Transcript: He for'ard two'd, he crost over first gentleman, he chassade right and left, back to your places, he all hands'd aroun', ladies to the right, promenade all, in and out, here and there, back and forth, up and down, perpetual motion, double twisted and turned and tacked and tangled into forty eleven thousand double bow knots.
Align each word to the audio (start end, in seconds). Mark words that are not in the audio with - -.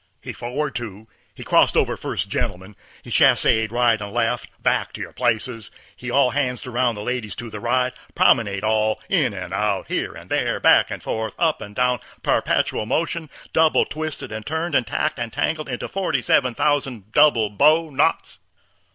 He 0.23 0.33
for'ard 0.33 0.73
two'd, 0.73 1.05
he 1.35 1.43
crost 1.43 1.75
over 1.77 1.95
first 1.95 2.27
gentleman, 2.27 2.75
he 3.03 3.11
chassade 3.11 3.71
right 3.71 4.01
and 4.01 4.11
left, 4.11 4.49
back 4.63 4.93
to 4.93 5.01
your 5.01 5.13
places, 5.13 5.69
he 5.95 6.09
all 6.09 6.31
hands'd 6.31 6.65
aroun', 6.65 6.95
ladies 6.95 7.35
to 7.35 7.51
the 7.51 7.59
right, 7.59 7.93
promenade 8.15 8.63
all, 8.63 8.99
in 9.09 9.31
and 9.31 9.53
out, 9.53 9.89
here 9.89 10.13
and 10.15 10.31
there, 10.31 10.59
back 10.59 10.89
and 10.89 11.03
forth, 11.03 11.35
up 11.37 11.61
and 11.61 11.75
down, 11.75 11.99
perpetual 12.23 12.87
motion, 12.87 13.29
double 13.53 13.85
twisted 13.85 14.31
and 14.31 14.43
turned 14.47 14.73
and 14.73 14.87
tacked 14.87 15.19
and 15.19 15.31
tangled 15.33 15.69
into 15.69 15.87
forty 15.87 16.23
eleven 16.27 16.55
thousand 16.55 17.11
double 17.11 17.51
bow 17.51 17.91
knots. 17.91 18.39